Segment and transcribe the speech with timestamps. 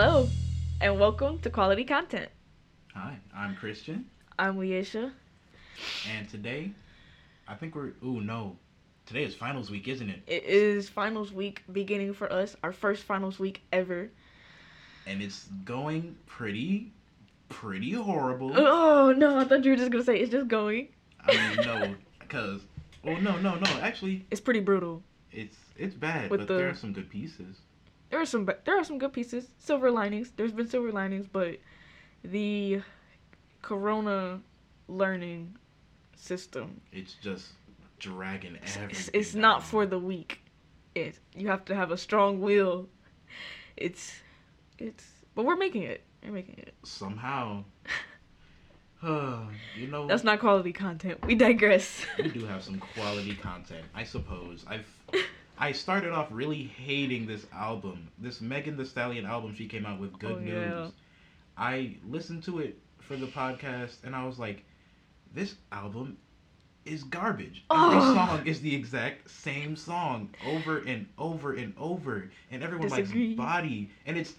[0.00, 0.28] Hello,
[0.80, 2.28] and welcome to Quality Content.
[2.94, 4.06] Hi, I'm Christian,
[4.38, 5.10] I'm Leisha.
[6.08, 6.70] and today,
[7.48, 7.94] I think we're.
[8.04, 8.56] Ooh, no.
[9.06, 10.22] Today is finals week, isn't it?
[10.28, 14.08] It is finals week beginning for us, our first finals week ever.
[15.04, 16.92] And it's going pretty,
[17.48, 18.52] pretty horrible.
[18.56, 20.90] Oh no, I thought you were just gonna say it's just going.
[21.26, 22.60] I mean, no, because.
[23.04, 23.70] Oh, no, no, no.
[23.82, 25.02] Actually, It's pretty brutal.
[25.32, 27.56] it's it's bad, With but the- there are some good pieces.
[28.10, 30.32] There are some there are some good pieces, silver linings.
[30.36, 31.58] There's been silver linings, but
[32.24, 32.82] the
[33.62, 34.40] corona
[34.88, 35.56] learning
[36.16, 37.48] system It's just
[37.98, 38.90] dragging everything.
[38.90, 40.40] it's, it's not for the weak.
[40.94, 42.88] It you have to have a strong will.
[43.76, 44.14] It's
[44.78, 46.02] it's but we're making it.
[46.24, 46.74] We're making it.
[46.82, 47.64] Somehow.
[49.00, 49.42] Uh,
[49.76, 50.08] you know.
[50.08, 51.24] That's not quality content.
[51.24, 52.04] We digress.
[52.18, 54.64] we do have some quality content, I suppose.
[54.66, 54.88] I've
[55.58, 59.98] I started off really hating this album, this Megan Thee Stallion album she came out
[59.98, 60.52] with Good Oh, News.
[60.54, 60.88] yeah.
[61.56, 64.64] I listened to it for the podcast and I was like,
[65.34, 66.16] this album
[66.84, 67.64] is garbage.
[67.70, 68.14] Every Oh.
[68.14, 73.28] song is the exact same song over and over and over, and everyone Disagree.
[73.28, 74.34] likes Body, and it's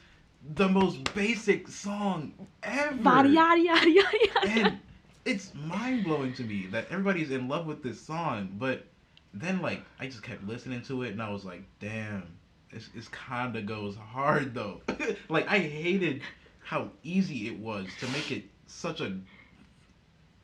[0.56, 2.32] the most basic song
[2.64, 4.48] ever Body yada yada yada yada.
[4.48, 4.80] and
[5.26, 8.88] it's mind blowing to me that everybody's in love with this song, but
[9.34, 12.24] then like I just kept listening to it and I was like, damn,
[12.72, 14.82] it's it's kinda goes hard though.
[15.30, 16.22] like I hated
[16.64, 19.18] how easy it was to make it such a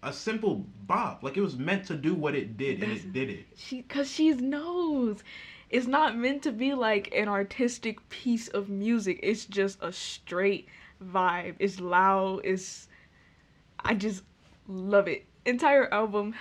[0.03, 1.23] a simple bop.
[1.23, 3.45] Like it was meant to do what it did and it did it.
[3.55, 5.23] she cuz she knows
[5.69, 9.19] it's not meant to be like an artistic piece of music.
[9.23, 10.67] It's just a straight
[11.03, 11.55] vibe.
[11.59, 12.41] It's loud.
[12.43, 12.87] It's
[13.79, 14.23] I just
[14.67, 15.25] love it.
[15.45, 16.35] Entire album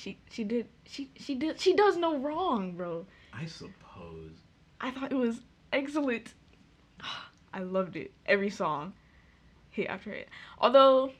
[0.00, 3.06] she she did she she did she does no wrong, bro.
[3.32, 4.32] I suppose.
[4.80, 6.34] I thought it was excellent.
[7.52, 8.12] I loved it.
[8.26, 8.94] Every song,
[9.70, 10.28] hit after hit.
[10.58, 11.12] Although,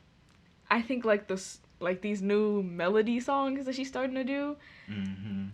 [0.69, 5.47] I think like this, like these new melody songs that she's starting to do, hmm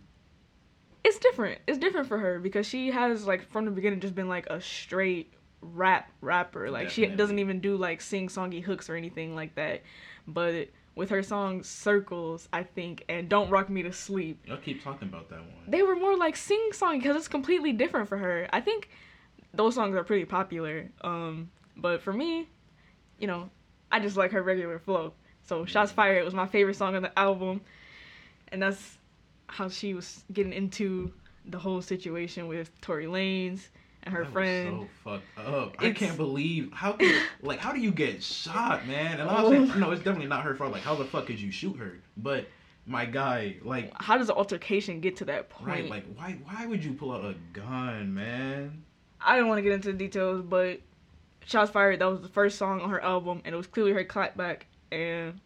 [1.04, 1.62] it's different.
[1.68, 4.60] It's different for her because she has like from the beginning just been like a
[4.62, 6.70] straight rap rapper.
[6.70, 9.84] Like she doesn't even do like sing songy hooks or anything like that.
[10.28, 14.84] But with her songs Circles, I think, and Don't Rock Me to Sleep, Y'all keep
[14.84, 15.52] talking about that one.
[15.68, 18.48] they were more like sing song because it's completely different for her.
[18.52, 18.90] I think
[19.54, 20.90] those songs are pretty popular.
[21.02, 22.50] Um, but for me,
[23.20, 23.50] you know,
[23.92, 25.14] I just like her regular flow.
[25.44, 27.62] So Shots Fired was my favorite song on the album,
[28.50, 28.98] and that's
[29.48, 31.14] how she was getting into
[31.46, 33.70] the whole situation with Tory Lanez
[34.08, 34.88] and her That was friend.
[35.04, 35.76] so fucked up.
[35.80, 39.20] I can't believe how can like how do you get shot, man?
[39.20, 39.50] And I'm Oh.
[39.52, 40.72] saying no, it's definitely not her fault.
[40.72, 42.00] Like how the fuck could you shoot her?
[42.18, 42.48] But
[42.86, 45.68] my guy, like How does the altercation get to that point?
[45.68, 48.84] right, like why why would you pull out a gun, man?
[49.20, 50.80] I don't want to get into the details, but
[51.46, 54.04] Shots Fired, that was the first song on her album, and it was clearly her
[54.04, 55.40] clapback, and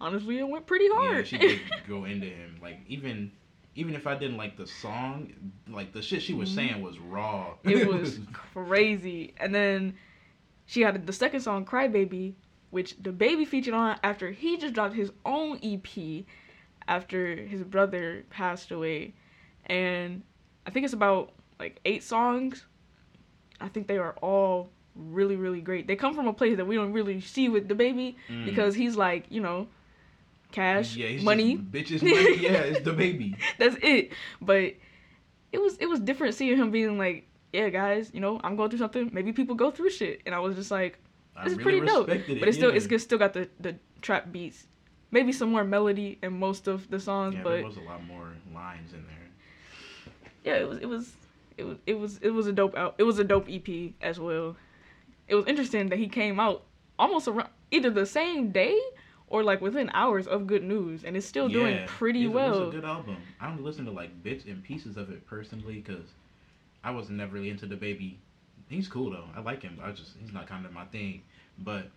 [0.00, 1.04] honestly, it went pretty hard.
[1.04, 1.26] Yeah, hard.
[1.26, 2.58] she did go into him.
[2.62, 3.32] Like even
[3.76, 5.32] even if I didn't like the song,
[5.68, 6.54] like the shit she was Mhm.
[6.54, 7.54] saying was raw.
[7.62, 9.34] it was crazy.
[9.36, 9.94] And then
[10.64, 12.34] she had the second song, Crybaby,
[12.70, 16.24] which DaBaby featured on after he just dropped his own EP
[16.88, 19.14] after his brother passed away.
[19.66, 20.22] And
[20.66, 22.64] I think it's about like eight songs.
[23.60, 25.86] I think they are all really, really great.
[25.86, 28.44] They come from a place that we don't really see with DaBaby Mm.
[28.46, 29.68] because he's like, you know,
[30.56, 31.56] cash, yeah, he's money.
[31.58, 32.36] bitches money.
[32.46, 33.36] Yeah, it's DaBaby.
[33.58, 34.12] That's it.
[34.40, 34.74] But
[35.52, 38.70] it was it was different seeing him being like, yeah, guys, you know, I'm going
[38.70, 39.10] through something.
[39.12, 40.98] Maybe people go through shit, and I was just like,
[41.44, 42.08] this is really pretty dope.
[42.08, 42.80] it, But it's still yeah.
[42.90, 44.66] it's still got the the trap beats.
[45.12, 48.04] Maybe some more melody in most of the songs, Yeah, but there was a lot
[48.04, 50.12] more lines in there.
[50.44, 51.12] yeah, it was it was
[51.56, 52.94] it was it was it was a dope out.
[52.98, 54.56] It was a dope EP as well.
[55.28, 56.64] It was interesting that he came out
[56.98, 58.76] almost around either the same day
[59.28, 62.54] or like within hours of Good News, and it's still doing pretty it was- well.
[62.62, 63.16] It was a good album.
[63.40, 66.06] I only listened to like bits and pieces of it personally because
[66.84, 68.14] I was never really into DaBaby.
[68.68, 69.24] He's cool though.
[69.36, 69.78] I like him.
[69.82, 71.22] I just he's not kind of my thing.
[71.58, 71.88] But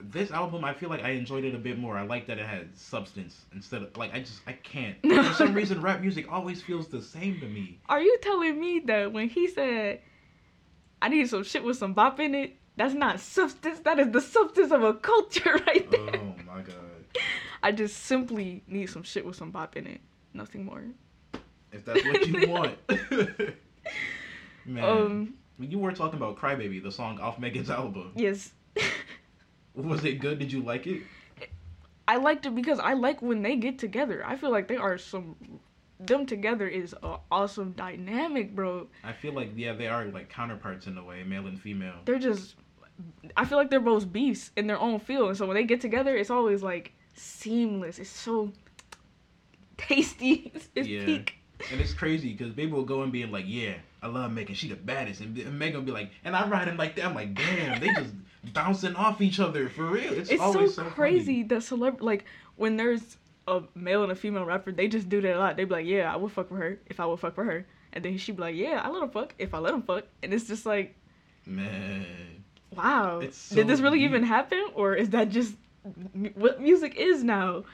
[0.00, 1.96] this album, I feel like I enjoyed it a bit more.
[1.96, 4.96] I like that it had substance instead of like I just I can't.
[5.02, 7.78] For some reason, rap music always feels the same to me.
[7.88, 10.00] Are you telling me that when he said,
[11.02, 13.80] I need some shit with some bop in it, that's not substance?
[13.80, 16.16] That is the substance of a culture right there.
[16.16, 16.34] Oh.
[17.62, 20.00] I just simply need some shit with some bop in it.
[20.32, 20.84] Nothing more.
[21.72, 22.76] If that's what you want.
[24.66, 28.12] Man, Um, you were talking about "Crybaby," the song off Megan's album.
[28.14, 28.52] yes.
[29.74, 30.38] Was it good?
[30.38, 31.02] Did you like it?
[32.08, 34.24] I liked it because I like when they get together.
[34.26, 35.36] I feel like they are some
[36.00, 38.88] them together is an awesome dynamic, bro.
[39.04, 41.94] I feel like yeah, they are like counterparts in a way, male and female.
[42.04, 42.56] They're just
[43.36, 45.80] I feel like they're both beasts in their own field, and so when they get
[45.80, 47.98] together, it's always like seamless.
[47.98, 48.52] It's so
[49.76, 50.50] tasty.
[50.54, 51.04] It's, it's Yeah.
[51.04, 51.34] peak.
[51.70, 54.54] And it's crazy because people will go and be like, yeah, I love Megan.
[54.54, 55.20] She the baddest.
[55.20, 57.04] And and Megan will be like, and I ride him like that.
[57.04, 58.14] I'm like, damn, they just
[58.54, 60.12] bouncing off each other for real.
[60.14, 60.94] It's, It's so, always so, funny.
[60.94, 62.24] crazy that celeb like
[62.56, 65.56] when there's a male and a female rapper, they just do that a lot.
[65.58, 67.66] They be like, yeah, I would fuck with her if I would fuck with her,
[67.92, 70.04] and then she be like, yeah, I let him fuck if I let him fuck,
[70.22, 70.94] and it's just like,
[71.44, 72.06] Man.
[72.74, 74.08] wow, It's did this really deep.
[74.10, 75.54] even happen, or is that just
[75.84, 77.64] m- what music is now?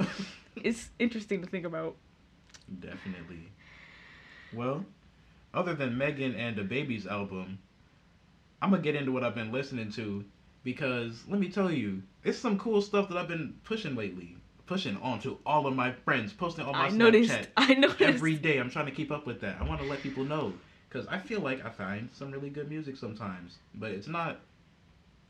[0.57, 1.97] it's interesting to think about.
[2.81, 3.51] Definitely.
[4.53, 4.85] Well,
[5.55, 7.59] other than Megan and DaBaby's album,
[8.63, 10.25] I'm gonna get into what I've been listening to
[10.65, 14.37] because let me tell you, it's some cool stuff that I've been pushing lately.
[14.67, 17.49] Pushing on to all of my friends, posting on my I Snapchat noticed.
[17.57, 18.01] I noticed.
[18.01, 18.59] every day.
[18.59, 19.59] I'm trying to keep up with that.
[19.61, 20.53] I want to let people know
[20.89, 24.41] because I feel like I find some really good music sometimes, but it's not.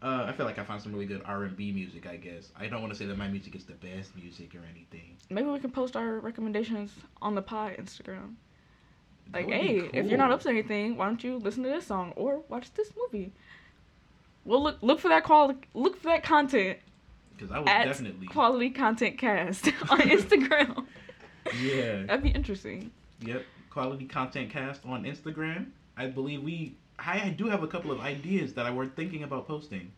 [0.02, 2.06] Uh, I feel like I find some really good R&B music.
[2.06, 4.60] I guess I don't want to say that my music is the best music or
[4.70, 5.16] anything.
[5.30, 8.34] Maybe we can post our recommendations on the pie Instagram.
[9.32, 11.86] That Like, hey, if you're not up to anything, why don't you listen to this
[11.86, 13.32] song or watch this movie?
[14.44, 15.58] We'll look look for that quality.
[15.74, 16.78] Look for that content
[17.36, 18.28] Because I would definitely.
[18.28, 20.86] Quality Content Cast on Instagram.
[21.62, 22.02] Yeah.
[22.02, 22.90] That'd be interesting.
[23.20, 23.44] Yep.
[23.70, 25.66] Quality content cast on Instagram.
[25.96, 26.74] I believe we.
[26.98, 29.92] I, I do have a couple of ideas that I were thinking about posting.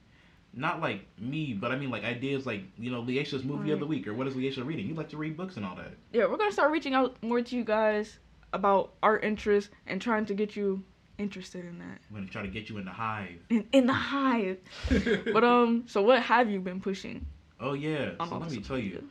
[0.54, 3.86] Not like me, but I mean like ideas like you know Leisha's movie of the
[3.86, 4.86] week or what is Leisha reading?
[4.86, 5.92] You like to read books and all that.
[6.12, 8.18] Yeah, we're gonna start reaching out more to you guys
[8.52, 10.82] about our interests and trying to get you
[11.18, 11.98] interested in that.
[12.08, 13.40] I'm gonna try to get you in the hive.
[13.50, 14.58] In, in the hive.
[15.32, 17.26] But um, so what have you been pushing?
[17.60, 18.12] oh yeah.
[18.26, 19.04] So let me tell you?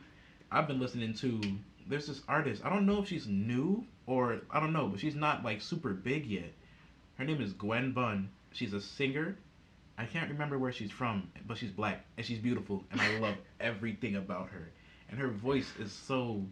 [0.50, 1.40] I've been listening to.
[1.86, 2.62] There's this artist.
[2.64, 5.90] I don't know if she's new or I don't know, but she's not like super
[5.94, 6.52] big yet.
[7.18, 8.30] Her name is Gwen Bunn.
[8.52, 9.36] She's a singer.
[9.98, 13.34] I can't remember where she's from, but she's black and she's beautiful, and I love
[13.60, 14.70] everything about her.
[15.10, 16.44] And her voice is so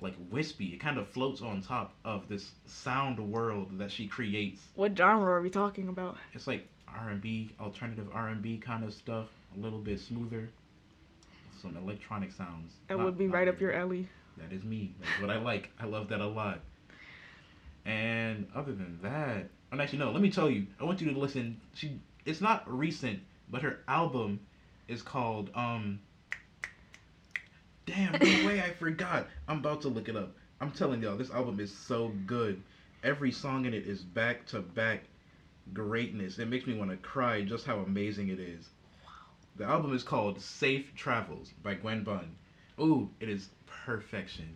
[0.00, 0.66] like wispy.
[0.66, 4.60] It kind of floats on top of this sound world that she creates.
[4.74, 6.16] What genre are we talking about?
[6.32, 10.50] It's like R&B, alternative R&B kind of stuff, a little bit smoother.
[11.62, 12.72] Some electronic sounds.
[12.88, 14.08] That Not- would be right up your alley.
[14.38, 14.94] that is me.
[15.00, 15.70] That's what I like.
[15.78, 16.60] I love that a lot.
[17.84, 20.68] And other than that, and actually no, let me tell you.
[20.80, 21.60] I want you to listen.
[21.74, 23.18] She it's not recent,
[23.50, 24.38] but her album
[24.86, 25.98] is called um
[27.84, 29.26] Damn, no way I forgot.
[29.48, 30.32] I'm about to look it up.
[30.60, 32.62] I'm telling y'all, this album is so good.
[33.02, 35.02] Every song in it is back to back
[35.72, 36.38] greatness.
[36.38, 38.68] It makes me want to cry just how amazing it is.
[39.56, 42.36] The album is called Safe Travels by Gwen Bunn.
[42.80, 44.54] Ooh, it is perfection.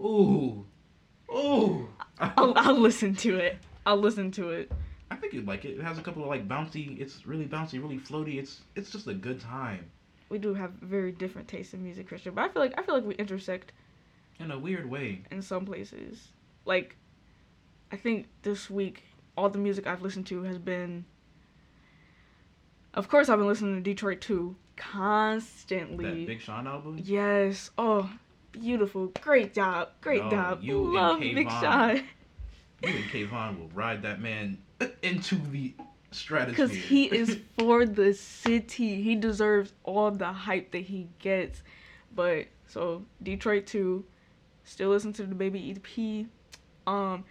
[0.00, 0.66] Ooh.
[1.30, 1.88] Ooh.
[2.18, 3.56] I'll, I'll listen to it.
[3.86, 4.70] I'll listen to it.
[5.10, 5.78] I think you'd like it.
[5.78, 6.98] It has a couple of like bouncy.
[7.00, 8.38] It's really bouncy, really floaty.
[8.38, 9.90] It's it's just a good time
[10.30, 12.94] We do have very different tastes in music, Christian, but I feel like I feel
[12.94, 13.72] like we intersect
[14.38, 15.22] in a weird way.
[15.30, 16.28] in some places.
[16.64, 16.96] Like,
[17.90, 19.02] I think this week
[19.36, 21.04] all the music I've listened to has been.
[22.94, 26.04] Of course, I've been listening to Detroit 2 constantly.
[26.04, 27.00] That Big Sean album.
[27.02, 27.70] Yes.
[27.78, 28.10] Oh,
[28.52, 29.06] beautiful.
[29.22, 29.88] Great job.
[30.00, 30.62] Great Yo, job.
[30.62, 31.50] you Love Big.
[31.50, 32.02] Sean.
[32.82, 34.58] You and Kayvon will ride that man
[35.02, 35.74] into the
[36.10, 36.66] stratosphere.
[36.66, 39.02] Because he is for the city.
[39.02, 41.62] He deserves all the hype that he gets.
[42.14, 44.04] But so Detroit 2,
[44.64, 46.26] still listen to DaBaby EP.
[46.86, 47.24] Um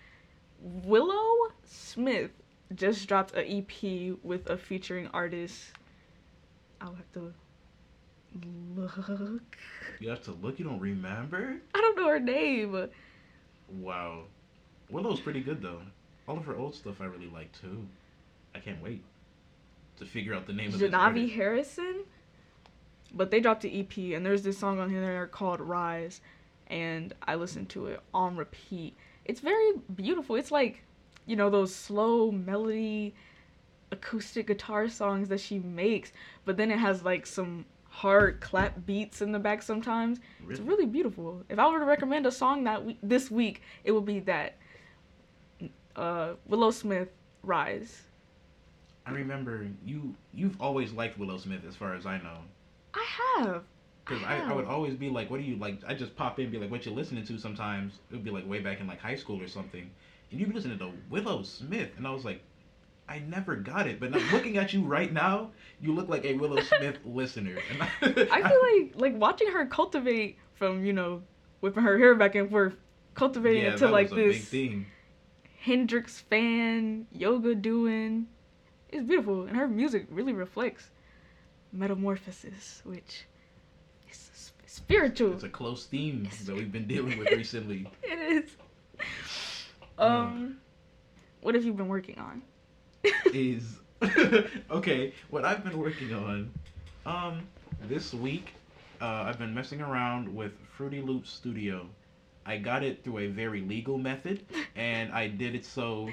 [0.61, 2.31] Willow Smith
[2.75, 5.71] just dropped a EP with a featuring artist.
[6.79, 7.33] I'll have to
[8.75, 9.57] look.
[9.99, 10.59] You have to look.
[10.59, 11.57] You don't remember?
[11.75, 12.89] I don't know her name.
[13.67, 14.23] Wow.
[14.91, 15.81] Willow's pretty good though.
[16.27, 17.87] All of her old stuff I really like too.
[18.53, 19.03] I can't wait
[19.97, 21.33] to figure out the name of this Jahnavi.
[21.33, 22.03] Harrison.
[23.13, 26.21] But they dropped an EP, and there's this song on here there called Rise,
[26.67, 28.95] and I listened to it on repeat.
[29.25, 30.37] It's very beautiful.
[30.37, 30.81] It's like,
[31.25, 33.13] you know, those slow melody
[33.91, 36.13] acoustic guitar songs that she makes,
[36.45, 40.21] but then it has like some hard clap beats in the back sometimes.
[40.49, 41.43] It's really beautiful.
[41.49, 44.55] If I were to recommend a song that we- this week, it would be that
[45.95, 47.09] uh, Willow Smith
[47.43, 48.01] Rise.
[49.05, 50.15] I remember you.
[50.33, 52.37] You've always liked Willow Smith, as far as I know.
[52.93, 53.05] I
[53.37, 53.63] have.
[54.05, 56.45] Because I, I would always be like, "What do you like?" I just pop in,
[56.45, 58.87] and be like, "What you listening to?" Sometimes it would be like way back in
[58.87, 59.89] like high school or something,
[60.31, 62.41] and you'd be listening to Willow Smith, and I was like,
[63.07, 66.33] "I never got it." But now looking at you right now, you look like a
[66.33, 67.57] Willow Smith listener.
[67.71, 67.83] And
[68.31, 71.21] I feel like like watching her cultivate from you know
[71.61, 72.75] whipping her hair back and forth
[73.13, 74.85] cultivating yeah, into that like a big this thing.
[75.61, 78.27] Hendrix fan, yoga doing.
[78.89, 80.89] It's beautiful, and her music really reflects
[81.71, 83.25] metamorphosis, which
[84.09, 85.33] is spiritual.
[85.33, 87.87] It's a close theme It's- that we've been dealing with recently.
[88.03, 88.51] It is.
[89.99, 90.57] Um,
[91.41, 92.41] what have you been working on?
[93.33, 93.77] is
[94.71, 95.13] okay.
[95.29, 96.51] What I've been working on,
[97.05, 97.47] um,
[97.87, 98.53] this week,
[98.99, 101.87] uh, I've been messing around with Fruity Loops Studio.
[102.51, 106.09] I got it through a very legal method, and I did it so.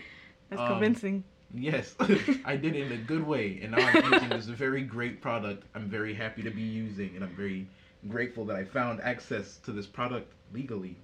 [0.50, 1.25] That's Um, convincing.
[1.54, 1.95] Yes,
[2.45, 5.64] I did it in a good way, and now I'm using this very great product.
[5.75, 7.66] I'm very happy to be using, and I'm very
[8.09, 10.97] grateful that I found access to this product legally.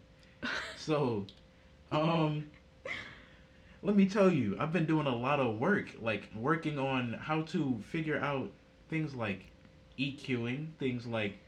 [0.77, 1.27] So,
[1.91, 2.45] um,
[3.83, 7.43] let me tell you, I've been doing a lot of work, like working on how
[7.43, 8.51] to figure out
[8.89, 9.47] things like
[9.99, 11.39] EQing, things like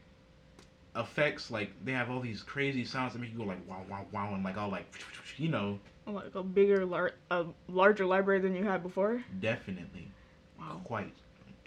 [0.97, 1.49] effects.
[1.51, 4.33] Like they have all these crazy sounds that make you go like wow, wow, wow,
[4.33, 4.87] and like all like,
[5.37, 9.23] you know, like a bigger, lar- a larger library than you had before.
[9.39, 10.11] definitely.
[10.59, 10.81] Wow.
[10.83, 11.13] quite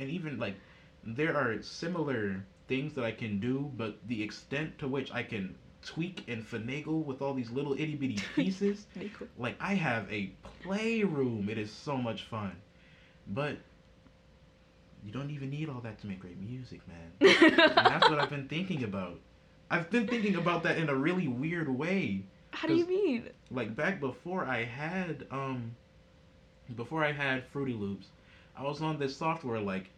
[0.01, 0.55] and even like
[1.05, 5.55] there are similar things that i can do but the extent to which i can
[5.85, 8.87] tweak and finagle with all these little itty-bitty pieces
[9.39, 10.31] like i have a
[10.63, 12.53] playroom it is so much fun
[13.29, 13.57] but
[15.05, 17.11] you don't even need all that to make great music man
[17.43, 19.19] and that's what i've been thinking about
[19.71, 23.31] i've been thinking about that in a really weird way How do you mean?
[23.51, 25.75] like back before I had um
[26.77, 28.07] before I had Fruity Loops,
[28.57, 29.91] I was on this software like,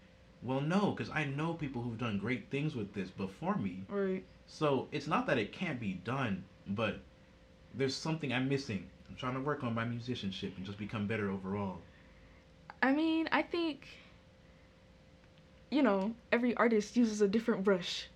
[0.43, 3.83] well no, because I know people who've done great things with this before me.
[3.89, 4.25] Right.
[4.47, 7.01] So it's not that it can't be done, but
[7.75, 8.87] there's something I'm missing.
[9.09, 11.79] I'm trying to work on my musicianship and just become better overall.
[12.83, 13.87] I mean, I think,
[15.73, 18.09] you know, every artist uses a different brush.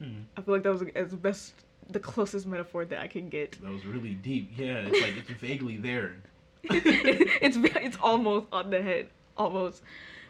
[0.00, 0.22] Hmm.
[0.36, 1.54] I feel like that was as best,
[1.88, 3.60] the closest metaphor that I can get.
[3.62, 4.50] That was really deep.
[4.56, 6.16] Yeah, it's like it's vaguely there.
[6.64, 9.82] it's it's almost on the head, almost.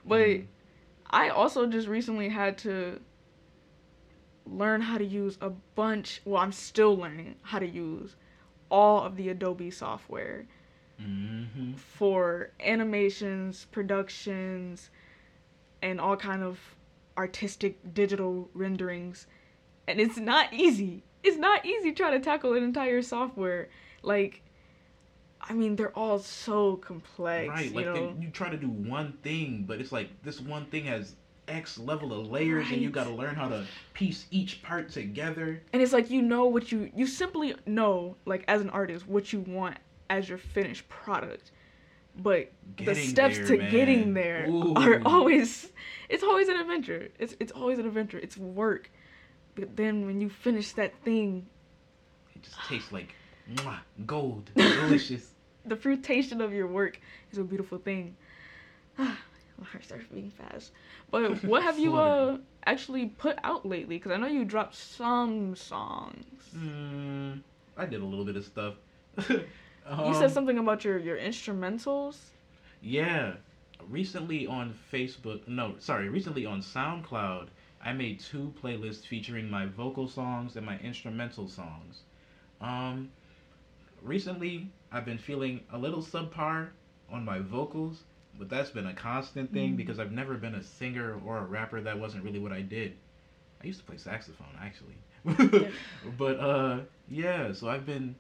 [0.07, 0.47] But Mhm.
[1.11, 3.01] I also just recently had to
[4.47, 6.21] learn how to use a bunch.
[6.25, 8.17] Well, I'm still learning how to use
[8.71, 10.47] all of the Adobe software
[10.99, 14.91] hmm for animations, productions,
[15.85, 16.59] and all kind of
[17.19, 19.27] artistic digital renderings.
[19.87, 21.05] And it's not easy.
[21.23, 23.69] It's not easy trying to tackle an entire software.
[24.03, 24.43] Like,
[25.43, 27.49] I mean, they're all so complex.
[27.49, 30.65] Right, you like they, you try to do one thing, but it's like this one
[30.67, 31.17] thing has
[31.49, 35.63] X level of layers, and you got to learn how to piece each part together.
[35.75, 39.35] and it's like you know what you you simply know like as an artist what
[39.35, 39.77] you want
[40.09, 41.51] as your finished product
[42.17, 43.71] but the steps there, to man.
[43.71, 45.71] getting there are always
[46.09, 47.09] it's always an adventure.
[47.19, 48.19] It's it's always an adventure.
[48.19, 48.91] It's work.
[49.55, 51.47] But then when you finish that thing
[52.35, 53.15] It just tastes like
[53.53, 55.31] mwah, gold, delicious.
[55.67, 57.01] the fruitation of your work
[57.33, 58.17] is a beautiful thing.
[58.99, 60.73] My heart starts beating fast.
[61.11, 63.97] But what have you uh actually put out lately?
[63.97, 66.25] Because i know you dropped some songs.
[66.57, 67.41] Mm,
[67.77, 68.75] I did a little bit of stuff.
[69.91, 72.17] you said Um, something about your your instrumentals
[72.81, 73.35] Yeah.
[73.89, 77.49] Recently on Facebook, no, sorry, recently on SoundCloud,
[77.83, 82.03] I made two playlists featuring my vocal songs and my instrumental songs.
[82.63, 83.11] Um,
[84.03, 86.69] recently, I've been feeling a little subpar
[87.11, 88.05] on my vocals,
[88.39, 89.77] but that's been a constant thing Mm.
[89.77, 91.83] because I've never been a singer or a rapper.
[91.83, 92.97] That wasn't really what I did.
[93.63, 94.97] I used to play saxophone, actually.
[96.19, 98.15] but, uh, yeah, so I've been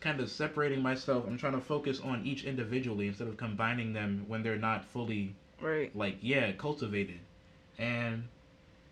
[0.00, 1.24] kind of separating myself.
[1.26, 5.34] I'm trying to focus on each individually instead of combining them when they're not fully
[5.60, 7.20] right like yeah cultivated.
[7.78, 8.24] And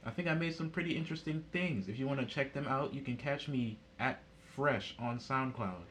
[0.04, 1.88] I think I made some pretty interesting things.
[1.88, 4.22] If you want to check them out, you can catch me at
[4.54, 5.82] Fresh on SoundCloud.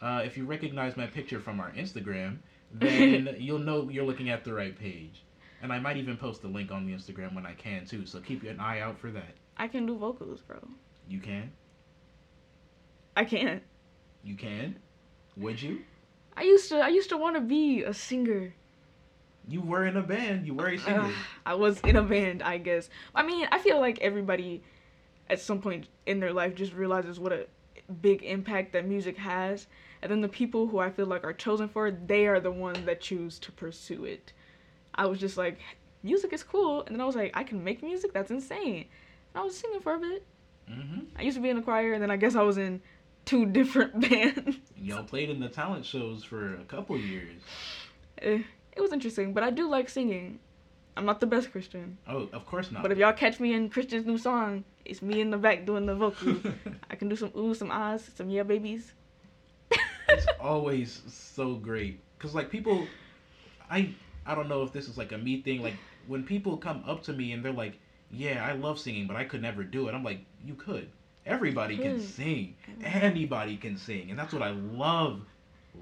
[0.00, 2.38] Uh, if you recognize my picture from our Instagram,
[2.72, 5.22] then you'll know you're looking at the right page.
[5.62, 8.06] And I might even post a link on the Instagram when I can too.
[8.06, 9.34] So keep an eye out for that.
[9.56, 10.58] I can do vocals, bro.
[11.08, 11.52] You can.
[13.16, 13.62] I can't.
[14.22, 14.76] You can.
[15.36, 15.80] Would you?
[16.36, 16.76] I used to.
[16.78, 18.54] I used to want to be a singer.
[19.48, 20.46] You were in a band.
[20.46, 21.00] You were a singer.
[21.00, 21.12] Ugh,
[21.44, 22.88] I was in a band, I guess.
[23.14, 24.62] I mean, I feel like everybody,
[25.28, 27.46] at some point in their life, just realizes what a
[28.00, 29.66] big impact that music has,
[30.00, 32.52] and then the people who I feel like are chosen for it, they are the
[32.52, 34.32] ones that choose to pursue it.
[34.94, 35.58] I was just like,
[36.04, 38.12] music is cool, and then I was like, I can make music.
[38.12, 38.86] That's insane.
[39.34, 40.24] And I was singing for a bit.
[40.68, 42.80] hmm I used to be in a choir, and then I guess I was in
[43.24, 44.56] two different bands.
[44.76, 47.40] Y'all played in the talent shows for a couple years.
[48.20, 48.42] Eh,
[48.76, 50.38] it was interesting, but I do like singing.
[50.96, 52.82] I'm not the best Christian, Oh, of course not.
[52.82, 55.86] but if y'all catch me in Christian's new song, it's me in the back doing
[55.86, 56.44] the vocals.
[56.90, 58.92] I can do some oohs, some ahs, some yeah babies.
[60.08, 62.86] it's always so great because like people,
[63.70, 63.94] I
[64.26, 65.62] I don't know if this is like a me thing.
[65.62, 65.76] Like
[66.06, 67.78] when people come up to me and they're like,
[68.10, 70.90] "Yeah, I love singing, but I could never do it." I'm like, "You could.
[71.26, 72.02] Everybody can Could.
[72.08, 72.56] sing.
[72.82, 75.20] Anybody can sing, and that's what I love,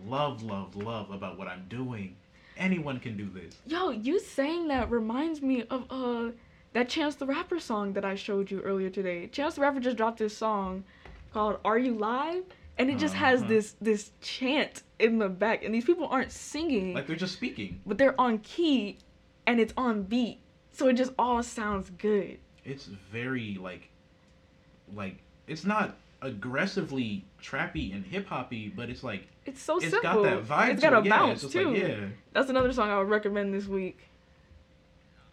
[0.06, 2.16] love, love, love about what I'm doing.
[2.56, 3.54] Anyone can do this.
[3.66, 6.32] Yo, you saying that reminds me of uh
[6.73, 9.26] that Chance the Rapper song that I showed you earlier today.
[9.28, 10.85] Chance the Rapper just dropped this song
[11.32, 12.44] called "Are You Live,"
[12.78, 13.49] and it just has Uh-huh.
[13.49, 17.80] this this chant in the back, and these people aren't singing, Like they're just speaking.
[17.87, 18.99] but they're on key,
[19.47, 22.38] and it's on beat, so it just all sounds good.
[22.62, 23.88] It's very like,
[24.94, 25.16] like
[25.50, 30.23] it's not aggressively trappy and hip hoppy, but it's like It's so it's simple.
[30.23, 30.71] got that vibe.
[30.73, 31.04] It's to got a it.
[31.07, 31.73] Yeah, bounce just too.
[31.73, 31.97] Like, yeah.
[32.33, 33.99] That's another song I would recommend this week.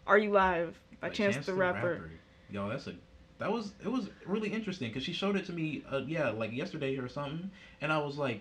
[0.06, 2.10] "Are You Live" by Like Chance, the, Rapper.
[2.50, 2.94] Yo, that's a
[3.38, 5.84] that was it was really interesting because she showed it to me.
[5.90, 8.40] Uh, yeah, like yesterday or something, and I was like,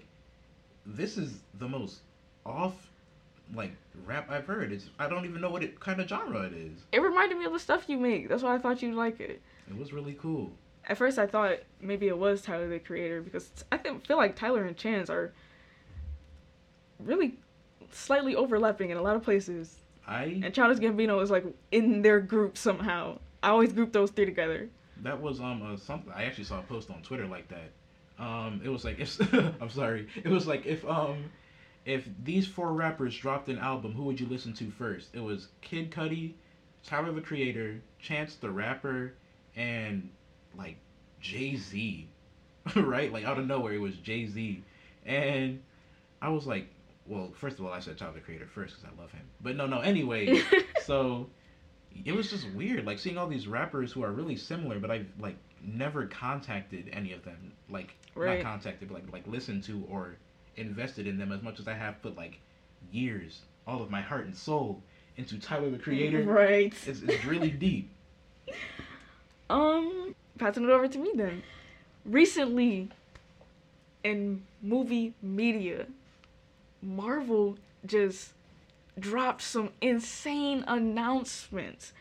[0.85, 1.99] this is the most
[2.45, 2.73] off
[3.53, 3.71] like
[4.05, 4.71] rap I've heard.
[4.71, 6.79] It's I don't even know what it kind of genre it is.
[6.91, 8.29] It reminded me of the stuff you make.
[8.29, 9.41] That's why I thought you'd like it.
[9.69, 10.51] It was really cool.
[10.87, 14.35] At first, I thought maybe it was Tyler the Creator because I think, feel like
[14.35, 15.33] Tyler and Chance are
[16.99, 17.37] really
[17.91, 19.75] slightly overlapping in a lot of places.
[20.07, 23.19] I And Childish Gambino is like in their group somehow.
[23.43, 24.69] I always group those three together.
[25.03, 28.23] that was um uh, something I actually saw a post on Twitter like that.
[28.23, 29.19] Um, it was like if
[29.61, 31.25] I'm sorry, it was like if um
[31.85, 35.09] if these four rappers dropped an album, who would you listen to first?
[35.13, 36.33] It was Kid Cudi,
[36.85, 39.13] Tyler the Creator, Chance the Rapper,
[39.55, 40.09] and
[40.57, 40.77] like
[41.21, 42.07] Jay Z,
[42.75, 43.11] right?
[43.11, 44.63] Like out of nowhere, it was Jay Z,
[45.05, 45.61] and
[46.21, 46.67] I was like,
[47.05, 49.55] well, first of all, I said Tyler the Creator first because I love him, but
[49.55, 49.79] no, no.
[49.79, 50.41] Anyway,
[50.83, 51.29] so
[52.05, 55.07] it was just weird, like seeing all these rappers who are really similar, but I've
[55.19, 58.43] like never contacted any of them, like Right.
[58.43, 60.17] not contacted, but like like listened to or
[60.55, 62.39] invested in them as much as I have put like
[62.91, 64.81] years, all of my heart and soul
[65.17, 66.23] into Tyler the Creator.
[66.23, 66.73] Right.
[66.85, 67.91] It's, it's really deep.
[69.49, 71.43] Um, passing it over to me then.
[72.05, 72.89] Recently,
[74.03, 75.87] in movie media,
[76.81, 78.33] Marvel just
[78.99, 81.93] dropped some insane announcements.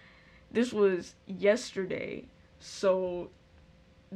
[0.50, 2.24] This was yesterday,
[2.60, 3.30] so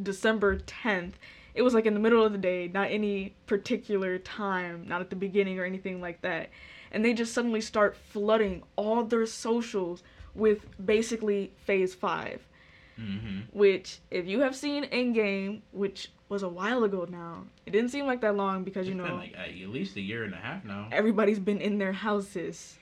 [0.01, 1.13] December 10th.
[1.55, 5.11] It was like in the middle of the day, not any particular time, not at
[5.11, 6.51] the beginning or anything like that.
[6.93, 10.03] And they just suddenly start flooding all their socials
[10.35, 12.47] with basically phase 5
[13.01, 13.39] Mm-hmm.
[13.59, 18.07] which if you have seen Endgame, which was a while ago now, it didn't seem
[18.07, 20.65] like that long because you It's know like at least a year and a half
[20.65, 20.89] now.
[20.93, 22.79] everybody's been in their houses.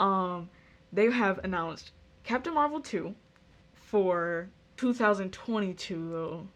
[0.00, 0.48] Um,
[0.92, 1.92] they have announced
[2.24, 3.14] Captain Marvel 2
[3.74, 6.48] for 2022 though.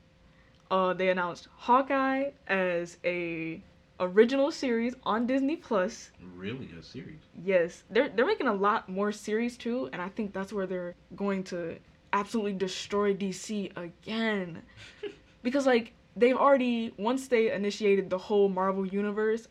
[0.71, 3.61] Uh, they announced Hawkeye as a
[3.99, 6.11] original series on Disney Plus.
[6.37, 7.19] Really a series.
[7.45, 10.95] Yes, they're they're making a lot more series too, and I think that's where they're
[11.17, 11.77] going to
[12.13, 14.63] absolutely destroy DC again.
[15.43, 19.49] because like they've already once they initiated the whole Marvel universe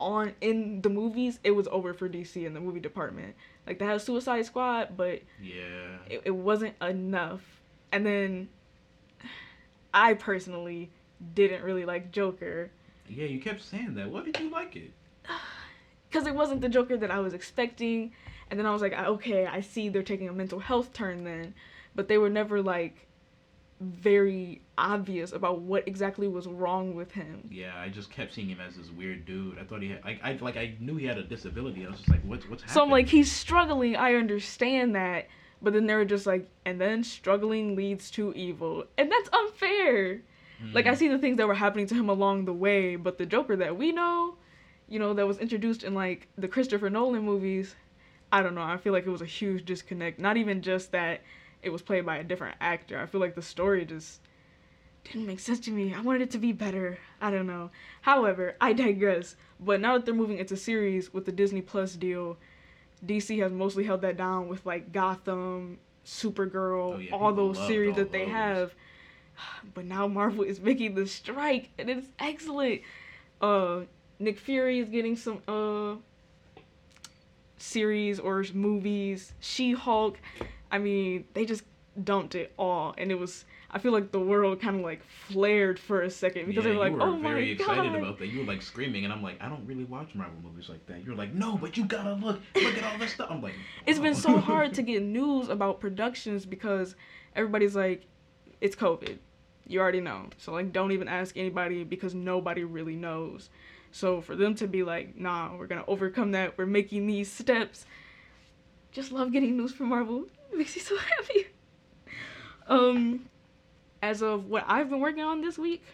[0.00, 3.34] on in the movies, it was over for DC in the movie department.
[3.66, 5.98] Like they had Suicide Squad, but Yeah.
[6.08, 7.42] it, it wasn't enough.
[7.92, 8.48] And then
[9.94, 10.90] I personally
[11.34, 12.70] didn't really like Joker
[13.08, 14.10] Yeah, you kept saying that.
[14.10, 14.92] What did you like it?
[16.10, 18.12] because it wasn't the Joker that I was expecting.
[18.50, 21.24] And then I was like, "Ah, okay, I see they're taking a mental health turn
[21.24, 21.54] then,
[21.94, 23.08] but they were never like
[23.80, 27.48] very obvious about what exactly was wrong with him.
[27.50, 29.58] Yeah, I just kept seeing him as this weird dude.
[29.58, 31.84] I thought he had, like, I like, I knew he had a disability.
[31.84, 32.74] I was just like, what's what's happening?
[32.74, 33.96] So I'm like, he's struggling.
[33.96, 35.26] I understand that,
[35.60, 40.22] but then they were just like, and then struggling leads to evil, and that's unfair.
[40.60, 40.72] Hmm.
[40.72, 43.26] Like I see the things that were happening to him along the way, but the
[43.26, 44.36] Joker that we know,
[44.88, 47.74] you know, that was introduced in like the Christopher Nolan movies,
[48.30, 48.62] I don't know.
[48.62, 50.18] I feel like it was a huge disconnect.
[50.18, 51.22] Not even just that
[51.62, 52.98] it was played by a different actor.
[52.98, 54.20] I feel like the story just
[55.04, 55.94] didn't make sense to me.
[55.94, 56.98] I wanted it to be better.
[57.20, 57.70] I don't know.
[58.02, 59.36] However, I digress.
[59.60, 62.36] But now that they're moving into series with the Disney Plus deal,
[63.04, 67.90] DC has mostly held that down with like Gotham, Supergirl, Oh, yeah, all those series
[67.90, 68.30] all that they those.
[68.32, 68.74] have.
[69.74, 72.82] But now Marvel is making the strike, and it's excellent.
[73.40, 73.80] Uh,
[74.18, 75.96] Nick Fury is getting some uh
[77.56, 79.32] series or movies.
[79.40, 80.18] She Hulk.
[80.72, 81.62] I mean, they just
[82.02, 83.44] dumped it all, and it was.
[83.74, 86.76] I feel like the world kind of like flared for a second because yeah, they
[86.76, 88.26] were like, you were "Oh very my excited about that.
[88.26, 91.04] You were like screaming, and I'm like, I don't really watch Marvel movies like that.
[91.04, 93.28] You're like, no, but you gotta look, look at all this stuff.
[93.30, 93.54] I'm like,
[93.86, 96.96] It's been so hard to get news about productions because
[97.36, 98.06] everybody's like,
[98.60, 99.18] it's COVID.
[99.66, 100.28] You already know.
[100.38, 103.48] So like don't even ask anybody because nobody really knows.
[103.90, 106.58] So for them to be like, nah, we're gonna overcome that.
[106.58, 107.86] We're making these steps.
[108.90, 110.26] Just love getting news from Marvel.
[110.52, 111.46] It makes me so happy.
[112.68, 113.28] Um,
[114.02, 115.84] as of what I've been working on this week,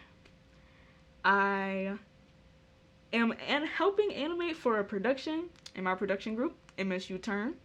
[1.23, 1.93] I
[3.13, 5.45] am and helping animate for a production
[5.75, 7.55] in my production group, MSU Turn.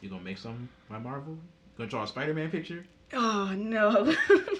[0.00, 1.36] You gonna make something by Marvel?
[1.76, 2.84] Gonna draw a Spider-Man picture?
[3.12, 4.14] Oh no.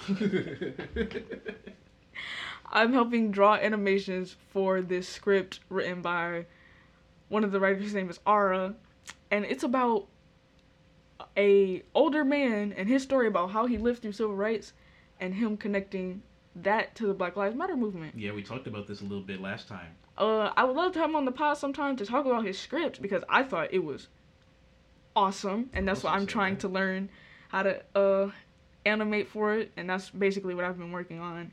[2.73, 6.47] I'm helping draw animations for this script written by
[7.29, 7.85] one of the writers.
[7.85, 8.75] His name is Ara,
[9.31, 10.07] and it's about
[11.37, 14.73] a older man and his story about how he lived through civil rights
[15.21, 16.23] and him connecting
[16.57, 18.15] that to the Black Lives Matter movement.
[18.17, 19.89] yeah, we talked about this a little bit last time.
[20.19, 22.59] Uh, I would love to have him on the pod sometime to talk about his
[22.59, 24.09] script because I thought it was
[25.17, 26.61] awesome, and that's what I'm trying that.
[26.61, 27.09] to learn
[27.49, 28.31] how to uh
[28.85, 31.53] animate for it, and that's basically what I've been working on.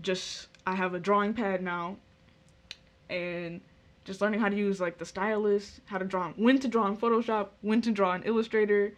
[0.00, 1.96] Just I have a drawing pad now,
[3.08, 3.60] and
[4.04, 6.96] just learning how to use like the stylus, how to draw, when to draw in
[6.96, 8.94] Photoshop, when to draw in Illustrator,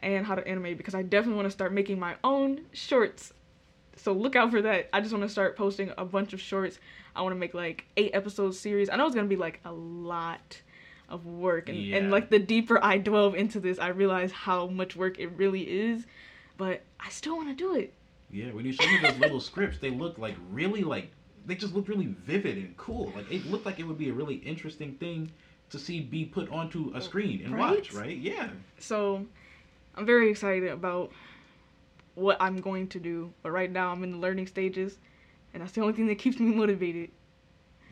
[0.00, 3.32] and how to animate because I definitely want to start making my own shorts.
[3.96, 4.88] So look out for that.
[4.92, 6.78] I just want to start posting a bunch of shorts.
[7.16, 8.88] I want to make like eight episode series.
[8.90, 10.60] I know it's gonna be like a lot
[11.08, 14.94] of work, and, and like the deeper I delve into this, I realize how much
[14.94, 16.06] work it really is.
[16.56, 17.94] But I still want to do it.
[18.30, 21.10] Yeah, when you show me those little scripts, they look like really like
[21.48, 23.12] they just looked really vivid and cool.
[23.16, 25.32] Like it looked like it would be a really interesting thing
[25.70, 28.06] to see be put onto a screen and watch, Right?
[28.06, 28.16] right?
[28.16, 28.50] Yeah.
[28.78, 29.26] So
[29.96, 31.10] I'm very excited about
[32.14, 33.32] what I'm going to do.
[33.42, 34.98] But right now I'm in the learning stages,
[35.52, 37.10] and that's the only thing that keeps me motivated.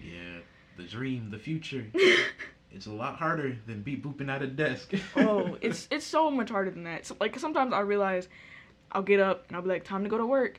[0.01, 0.39] Yeah.
[0.77, 1.87] The dream, the future.
[2.73, 4.93] it's a lot harder than be booping at a desk.
[5.17, 7.07] oh, it's it's so much harder than that.
[7.07, 8.29] So, like sometimes I realize
[8.93, 10.59] I'll get up and I'll be like, time to go to work,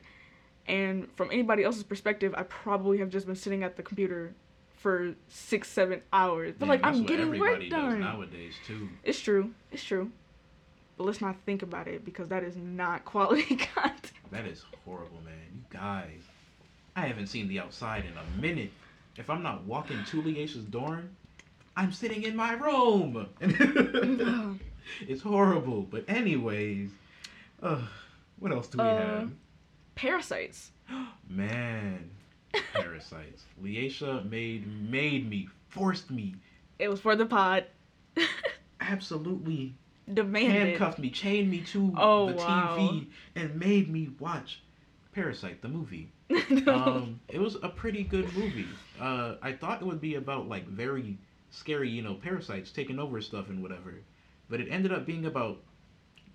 [0.68, 4.34] and from anybody else's perspective, I probably have just been sitting at the computer
[4.76, 6.54] for six, seven hours.
[6.58, 8.00] But Man, like I'm getting work done.
[8.00, 8.88] nowadays too.
[9.02, 9.52] It's true.
[9.72, 10.10] It's true.
[10.96, 14.12] But let's not think about it because that is not quality content.
[14.30, 15.34] That is horrible, man.
[15.54, 16.20] You guys,
[16.96, 18.70] I haven't seen the outside in a minute.
[19.16, 21.10] If I'm not walking to Leisha's dorm,
[21.76, 23.26] I'm sitting in my room.
[25.00, 25.82] it's horrible.
[25.82, 26.90] But anyways,
[27.62, 27.82] uh,
[28.38, 29.30] what else do we Uh, have?
[29.98, 30.70] Parasites.
[31.28, 32.08] Man,
[32.72, 33.42] parasites.
[33.62, 36.36] Leisha made made me, forced me,
[36.78, 37.64] It was for the pod.
[38.80, 39.74] absolutely
[40.14, 40.52] Demanded.
[40.68, 42.76] handcuffed me, chained me to Oh, the wow.
[42.78, 44.62] TV, and made me watch
[45.12, 46.12] Parasite, the movie.
[46.48, 46.74] No.
[46.74, 48.68] um, it was a pretty good movie.
[49.00, 51.18] Uh, I thought it would be about like very
[51.50, 53.94] scary, you know, parasites taking over stuff and whatever,
[54.48, 55.58] but it ended up being about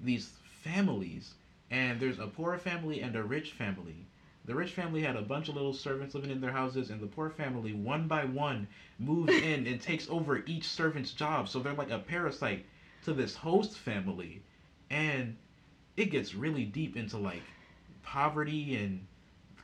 [0.01, 0.31] these
[0.63, 1.35] families,
[1.73, 4.05] and there's a poor family and a rich family.
[4.45, 7.07] The rich family had a bunch of little servants living in their houses, and the
[7.07, 8.67] poor family, one by one,
[8.99, 11.49] moves in and takes over each servant's job.
[11.49, 12.65] So they're like a parasite
[13.05, 14.43] to this host family,
[14.91, 15.35] and
[15.97, 17.41] it gets really deep into like
[18.03, 19.03] poverty and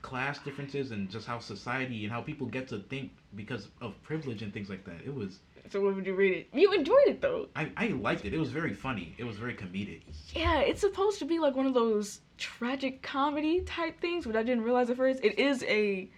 [0.01, 4.41] class differences and just how society and how people get to think because of privilege
[4.41, 5.01] and things like that.
[5.05, 5.37] It was
[5.69, 6.47] so when would you read it?
[6.53, 7.47] You enjoyed it though.
[7.55, 8.33] I, I liked it.
[8.33, 9.15] It was very funny.
[9.17, 10.01] It was very comedic.
[10.33, 14.43] Yeah, it's supposed to be like one of those tragic comedy type things, but I
[14.43, 15.23] didn't realize at first.
[15.23, 16.09] It is a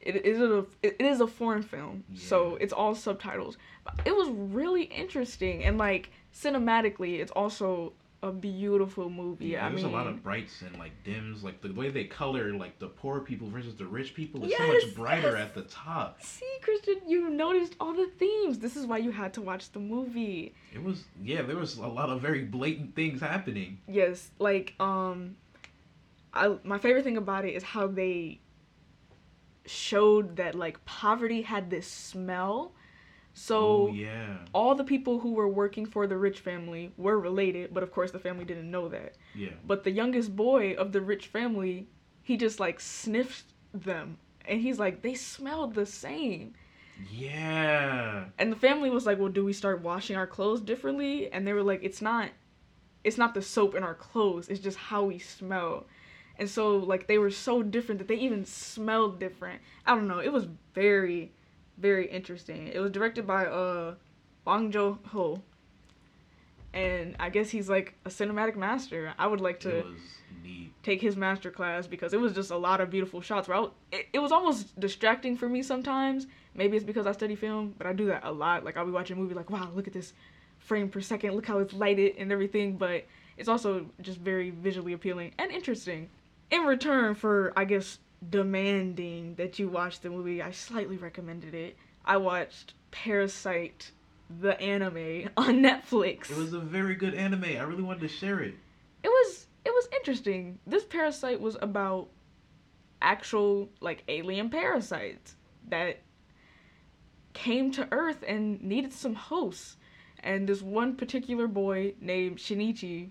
[0.00, 3.58] it is a it is a foreign film, so it's all subtitles.
[3.84, 9.56] But it was really interesting and like cinematically, it's also a beautiful movie.
[9.56, 12.52] I there's mean, a lot of brights and like dims, like the way they color
[12.52, 15.40] like the poor people versus the rich people is so much brighter yes.
[15.40, 16.20] at the top.
[16.20, 18.58] see, Christian, you noticed all the themes.
[18.58, 20.54] This is why you had to watch the movie.
[20.74, 23.78] It was yeah, there was a lot of very blatant things happening.
[23.86, 25.36] Yes, like um
[26.34, 28.40] I my favorite thing about it is how they
[29.66, 32.72] showed that like poverty had this smell.
[33.38, 33.58] So
[33.90, 37.82] oh yeah, all the people who were working for the rich family were related, but
[37.82, 39.14] of course the family didn't know that.
[39.34, 39.50] yeah.
[39.64, 41.86] But the youngest boy of the rich family,
[42.22, 46.54] he just like sniffed them and he's like they smelled the same.
[47.10, 48.24] Yeah.
[48.38, 51.52] And the family was like, "Well, do we start washing our clothes differently?" And they
[51.52, 52.30] were like, "It's not
[53.04, 55.86] it's not the soap in our clothes, it's just how we smell."
[56.38, 59.60] And so like they were so different that they even smelled different.
[59.86, 61.32] I don't know, it was very
[61.78, 62.68] very interesting.
[62.68, 63.94] It was directed by uh
[64.44, 65.42] Bong Joon-ho.
[66.72, 69.14] And I guess he's like a cinematic master.
[69.18, 69.84] I would like to was
[70.82, 73.48] take his master class because it was just a lot of beautiful shots.
[73.48, 76.26] Where I w- it, it was almost distracting for me sometimes.
[76.54, 78.64] Maybe it's because I study film, but I do that a lot.
[78.64, 80.12] Like I'll be watching a movie, like wow, look at this
[80.58, 82.76] frame per second, look how it's lighted and everything.
[82.76, 86.10] But it's also just very visually appealing and interesting.
[86.50, 87.98] In return for I guess
[88.30, 91.76] demanding that you watch the movie, I slightly recommended it.
[92.04, 93.90] I watched Parasyte,
[94.40, 96.30] the anime, on Netflix.
[96.30, 97.44] It was a very good anime.
[97.44, 98.54] I really wanted to share it.
[99.02, 100.58] It was it was interesting.
[100.66, 102.08] This parasite was about
[103.02, 105.36] actual like alien parasites
[105.68, 106.00] that
[107.32, 109.76] came to Earth and needed some hosts.
[110.20, 113.10] And this one particular boy named Shinichi,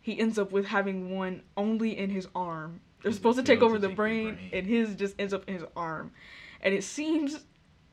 [0.00, 2.80] he ends up with having one only in his arm.
[3.02, 4.50] They're supposed to take over to the take the brain, brain.
[4.52, 6.12] and his just ends up in his arm.
[6.60, 7.40] And it seems,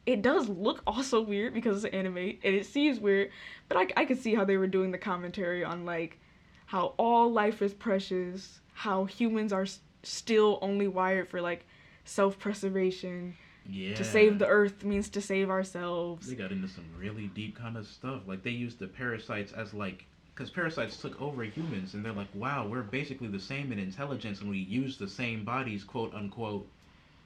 [0.05, 3.31] it does look also weird because it's an anime, and it seems weird,
[3.67, 6.19] but I, I could see how they were doing the commentary on like
[6.67, 11.65] how all life is precious, how humans are s- still only wired for like
[12.05, 13.35] self preservation.
[13.71, 13.93] Yeah.
[13.95, 16.27] To save the earth means to save ourselves.
[16.27, 18.21] They got into some really deep kind of stuff.
[18.27, 20.05] Like they used the parasites as like,
[20.39, 24.39] because parasites took over humans, and they're like, wow, we're basically the same in intelligence,
[24.39, 26.65] and we use the same bodies, quote unquote.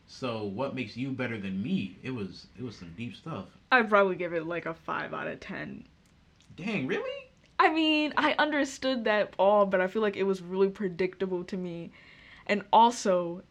[0.07, 1.95] So what makes you better than me?
[2.01, 3.45] It was it was some deep stuff.
[3.71, 5.85] I'd probably give it like a 5 out of 10.
[6.57, 7.29] Dang, really?
[7.59, 11.55] I mean, I understood that all, but I feel like it was really predictable to
[11.55, 11.91] me.
[12.47, 13.43] And also,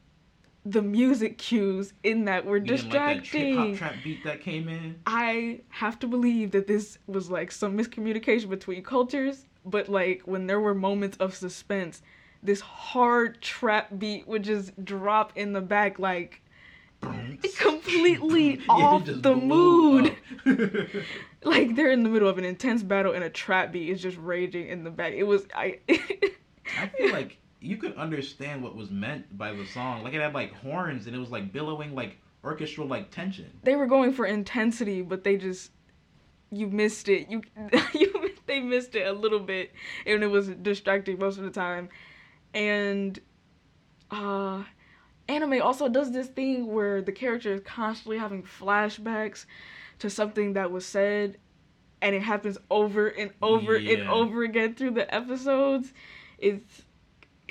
[0.64, 3.77] the music cues in that were You didn't like that distracting.
[3.77, 5.01] trap beat that came in?
[5.07, 10.46] I have to believe that this was like some miscommunication between cultures, but like when
[10.46, 12.03] there were moments of suspense,
[12.42, 16.42] this hard trap beat would just drop in the back like
[17.59, 20.14] completely off the mood.
[21.44, 24.16] Like they're in the middle of an intense battle and a trap beat is just
[24.16, 25.12] raging in the back.
[25.12, 30.03] It was I I feel like you could understand what was meant by the song.
[30.03, 33.51] Like it had like horns and it was like billowing like orchestral like tension.
[33.62, 35.70] they were going for intensity, but they just
[36.51, 37.31] you missed it.
[37.31, 37.42] You
[37.94, 39.72] you they missed it a little bit,
[40.07, 41.88] and it was distracting most of the time.
[42.53, 43.18] And
[44.11, 44.64] uh,
[45.29, 49.46] anime also does this thing where the character is constantly having flashbacks
[50.01, 51.38] to something that was said,
[52.03, 55.92] and it happens over and over and over again through the episodes.
[56.38, 56.83] It's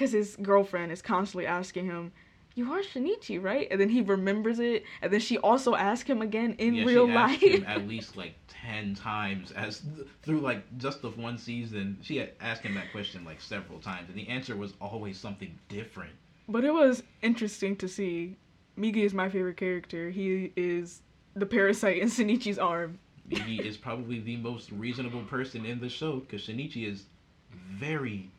[0.02, 2.12] because his girlfriend is constantly asking him.
[2.56, 3.68] You are Shinichi, right?
[3.70, 7.06] And then he remembers it, and then she also asks him again in yeah, real
[7.06, 7.32] she life.
[7.34, 12.00] asked him at least like ten times as th- through like just the one season.
[12.02, 15.56] She had asked him that question like several times, and the answer was always something
[15.70, 16.14] different.
[16.50, 18.36] But it was interesting to see.
[18.78, 20.10] Migi is my favorite character.
[20.10, 21.04] He is
[21.36, 22.98] the parasite in Shinichi's arm.
[23.30, 27.04] Migi is probably the most reasonable person in the show because Shinichi is
[27.52, 28.30] very,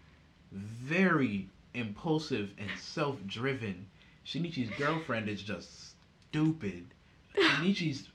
[0.50, 3.86] very impulsive and self-driven.
[4.26, 5.94] Shinichi's girlfriend is just
[6.28, 6.86] stupid.
[7.36, 8.08] Shinichi's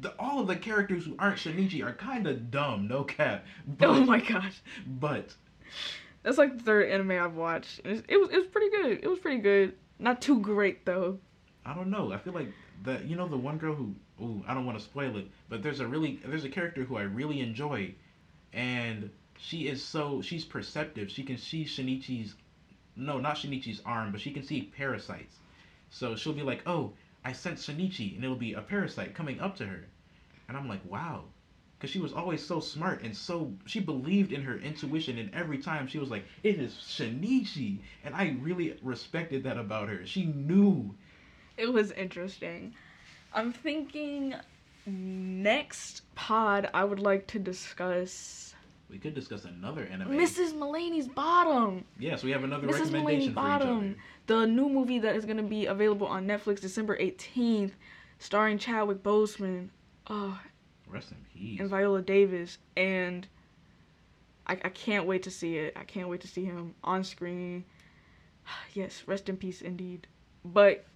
[0.00, 3.44] the, all of the characters who aren't Shinichi are kind of dumb, no cap.
[3.68, 4.60] Oh but, oh my gosh.
[4.86, 5.34] But
[6.22, 7.80] That's like the third anime I've watched.
[7.84, 9.00] It was, it was it was pretty good.
[9.02, 9.74] It was pretty good.
[9.98, 11.18] Not too great though.
[11.64, 12.12] I don't know.
[12.12, 12.48] I feel like
[12.82, 15.62] the you know the one girl who ooh I don't want to spoil it, but
[15.62, 17.94] there's a really there's a character who I really enjoy,
[18.52, 21.10] and she is so she's perceptive.
[21.10, 22.34] She can see Shinichi's
[22.98, 25.36] no not Shinichi's arm, but she can see parasites.
[25.90, 26.92] So she'll be like, oh
[27.24, 29.86] I sense Shinichi, and it'll be a parasite coming up to her,
[30.48, 31.24] and I'm like wow.
[31.78, 35.58] Because she was always so smart and so she believed in her intuition, and every
[35.58, 40.04] time she was like, "It is Shinichi," and I really respected that about her.
[40.06, 40.94] She knew
[41.56, 42.74] It was interesting.
[43.32, 44.34] I'm thinking
[44.86, 48.47] next pod I would like to discuss
[48.90, 50.08] We could discuss another anime.
[50.12, 50.54] Mrs.
[50.54, 51.84] Mulaney's Bottom.
[51.98, 52.84] Yes, we have another Mrs.
[52.84, 53.96] Recommendation for each Bottom.
[54.26, 57.72] The new movie that is going to be available on Netflix December 18th,
[58.18, 59.68] starring Chadwick Boseman.
[60.08, 60.40] Oh,
[60.88, 61.60] Rest in peace.
[61.60, 63.26] and Viola Davis, and
[64.46, 65.74] I, I can't wait to see it.
[65.76, 67.64] I can't wait to see him on screen.
[68.72, 70.06] Yes, rest in peace indeed.
[70.42, 70.86] But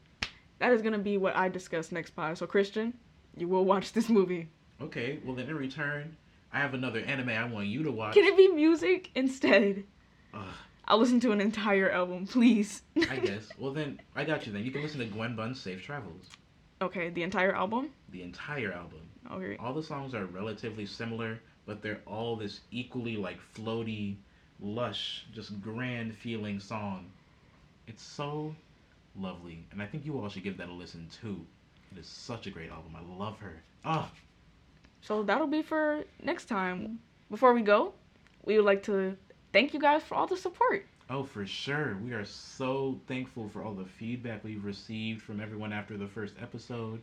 [0.58, 2.38] that is gonna be what I discuss next pod.
[2.38, 2.94] So Christian,
[3.36, 4.48] you will watch this movie.
[4.80, 6.16] Okay, well then in return,
[6.52, 8.14] I have another anime I want you to watch.
[8.14, 9.84] Can it be music instead?
[10.34, 10.42] Ugh,
[10.86, 12.82] I'll listen to an entire album, please.
[13.10, 13.48] I guess.
[13.58, 14.64] Well then, I got you then.
[14.64, 16.26] You can listen to Gwen Bunn's Safe Travels.
[16.82, 17.90] okay, the entire album.
[18.10, 19.00] The entire album.
[19.30, 19.56] Okay.
[19.58, 24.16] All the songs are relatively similar, but they're all this equally like floaty,
[24.60, 27.06] lush, just grand feeling song.
[27.86, 28.54] It's so
[29.16, 31.46] lovely, and I think you all should give that a listen too.
[31.94, 32.96] It is such a great album.
[32.96, 33.62] I love her.
[33.84, 34.10] Ah,
[35.02, 37.00] So that'll be for next time.
[37.30, 37.92] Before we go,
[38.44, 39.16] we would like to
[39.52, 40.86] thank you guys for all the support.
[41.10, 41.98] Oh, for sure.
[42.02, 46.34] We are so thankful for all the feedback we've received from everyone after the first
[46.40, 47.02] episode.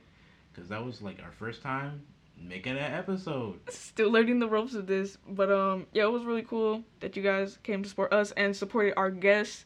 [0.51, 2.01] Because that was like our first time
[2.41, 3.59] making an episode.
[3.69, 7.23] Still learning the ropes of this, but um, yeah, it was really cool that you
[7.23, 9.65] guys came to support us and supported our guest,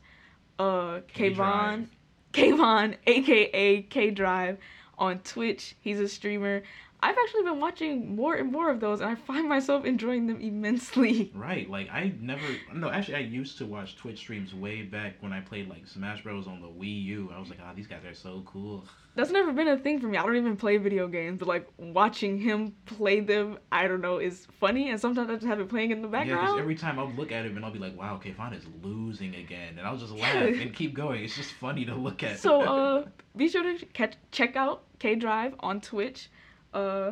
[0.59, 1.87] uh, Kayvon.
[2.33, 4.57] Kayvon, aka K Drive,
[4.97, 5.75] on Twitch.
[5.81, 6.63] He's a streamer.
[7.03, 10.39] I've actually been watching more and more of those, and I find myself enjoying them
[10.39, 11.31] immensely.
[11.43, 12.41] Right, like I never
[12.73, 16.23] no actually I used to watch Twitch streams way back when I played like Smash
[16.23, 17.31] Bros on the Wii U.
[17.35, 18.85] I was like, ah, these guys are so cool.
[19.15, 20.17] That's never been a thing for me.
[20.17, 24.19] I don't even play video games, but like watching him play them, I don't know,
[24.19, 24.89] is funny.
[24.89, 26.41] And sometimes I just have it playing in the background.
[26.41, 28.63] Yeah, because every time I'll look at him and I'll be like, wow, Kayvon is
[28.81, 31.23] losing again, and I'll just laugh and keep going.
[31.23, 32.39] It's just funny to look at.
[32.39, 36.29] so uh, be sure to catch, check out K Drive on Twitch.
[36.73, 37.11] Uh,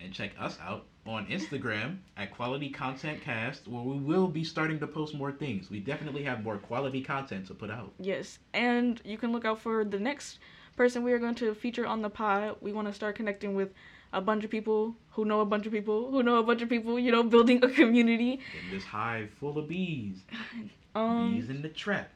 [0.00, 4.78] and check us out on Instagram at Quality Content Cast, where we will be starting
[4.80, 5.70] to post more things.
[5.70, 7.92] We definitely have more quality content to put out.
[7.98, 10.38] yes, and you can look out for the next
[10.76, 12.56] person we are going to feature on the pod.
[12.60, 13.72] We want to start connecting with
[14.12, 16.68] a bunch of people who know a bunch of people who know a bunch of
[16.68, 16.98] people.
[16.98, 18.32] You know, building a community.
[18.64, 20.18] In this hive full of bees,
[20.94, 21.34] Um.
[21.34, 22.10] bees in the trap.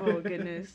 [0.00, 0.72] oh goodness.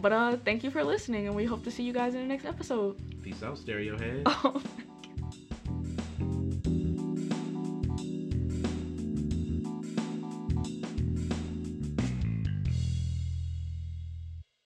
[0.00, 2.26] But uh, thank you for listening, and we hope to see you guys in the
[2.26, 3.00] next episode.
[3.22, 4.26] Peace out, stereo head.